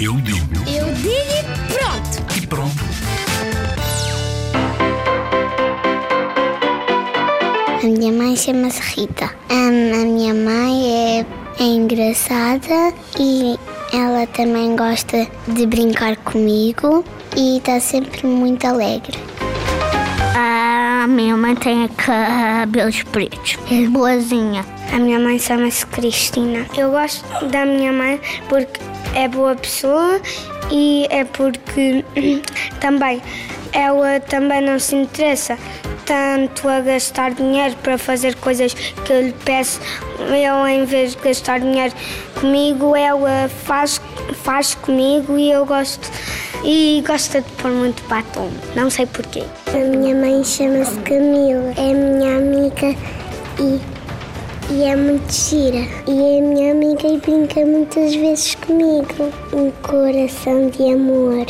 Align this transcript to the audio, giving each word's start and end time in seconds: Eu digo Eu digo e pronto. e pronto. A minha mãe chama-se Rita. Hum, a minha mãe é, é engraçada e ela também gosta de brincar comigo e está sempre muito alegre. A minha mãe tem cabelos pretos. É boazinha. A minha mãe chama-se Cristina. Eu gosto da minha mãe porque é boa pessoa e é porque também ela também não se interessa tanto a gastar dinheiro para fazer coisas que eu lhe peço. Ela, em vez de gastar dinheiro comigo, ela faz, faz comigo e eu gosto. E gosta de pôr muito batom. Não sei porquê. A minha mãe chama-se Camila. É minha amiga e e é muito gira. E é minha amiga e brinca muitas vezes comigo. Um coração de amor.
Eu 0.00 0.12
digo 0.20 0.54
Eu 0.66 0.86
digo 0.94 1.10
e 1.10 1.72
pronto. 1.72 2.36
e 2.36 2.46
pronto. 2.46 2.86
A 7.82 7.86
minha 7.86 8.12
mãe 8.12 8.36
chama-se 8.36 8.80
Rita. 8.82 9.30
Hum, 9.50 9.92
a 9.94 10.04
minha 10.04 10.34
mãe 10.34 11.20
é, 11.20 11.26
é 11.60 11.64
engraçada 11.64 12.92
e 13.18 13.58
ela 13.92 14.26
também 14.28 14.74
gosta 14.76 15.26
de 15.48 15.66
brincar 15.66 16.16
comigo 16.16 17.04
e 17.36 17.58
está 17.58 17.78
sempre 17.80 18.26
muito 18.26 18.66
alegre. 18.66 19.18
A 20.34 20.38
minha 20.38 20.65
mãe 21.46 21.54
tem 21.54 21.86
cabelos 21.88 23.04
pretos. 23.04 23.56
É 23.70 23.86
boazinha. 23.86 24.64
A 24.92 24.98
minha 24.98 25.20
mãe 25.20 25.38
chama-se 25.38 25.86
Cristina. 25.86 26.66
Eu 26.76 26.90
gosto 26.90 27.24
da 27.46 27.64
minha 27.64 27.92
mãe 27.92 28.20
porque 28.48 28.80
é 29.14 29.28
boa 29.28 29.54
pessoa 29.54 30.20
e 30.72 31.06
é 31.08 31.24
porque 31.24 32.04
também 32.80 33.22
ela 33.72 34.18
também 34.18 34.60
não 34.60 34.76
se 34.80 34.96
interessa 34.96 35.56
tanto 36.04 36.68
a 36.68 36.80
gastar 36.80 37.32
dinheiro 37.32 37.76
para 37.76 37.96
fazer 37.96 38.34
coisas 38.36 38.74
que 38.74 39.12
eu 39.12 39.22
lhe 39.22 39.34
peço. 39.44 39.80
Ela, 40.28 40.72
em 40.72 40.84
vez 40.84 41.14
de 41.14 41.22
gastar 41.22 41.60
dinheiro 41.60 41.94
comigo, 42.40 42.96
ela 42.96 43.48
faz, 43.64 44.00
faz 44.42 44.74
comigo 44.74 45.38
e 45.38 45.52
eu 45.52 45.64
gosto. 45.64 46.10
E 46.68 47.00
gosta 47.06 47.40
de 47.40 47.48
pôr 47.52 47.70
muito 47.70 48.02
batom. 48.08 48.50
Não 48.74 48.90
sei 48.90 49.06
porquê. 49.06 49.44
A 49.68 49.78
minha 49.78 50.16
mãe 50.16 50.42
chama-se 50.42 50.98
Camila. 51.00 51.72
É 51.76 51.94
minha 51.94 52.38
amiga 52.38 52.88
e 53.60 53.80
e 54.68 54.82
é 54.82 54.96
muito 54.96 55.32
gira. 55.32 55.86
E 56.08 56.38
é 56.38 56.40
minha 56.40 56.72
amiga 56.72 57.06
e 57.06 57.18
brinca 57.18 57.64
muitas 57.64 58.16
vezes 58.16 58.56
comigo. 58.56 59.32
Um 59.52 59.70
coração 59.80 60.68
de 60.70 60.92
amor. 60.92 61.46